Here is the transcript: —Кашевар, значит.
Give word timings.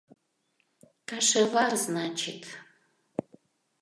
—Кашевар, 1.09 1.71
значит. 1.85 2.41